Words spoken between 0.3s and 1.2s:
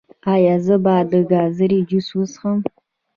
ایا زه باید د